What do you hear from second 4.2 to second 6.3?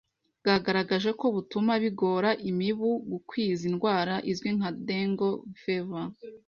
izwi nka 'dengue fever'.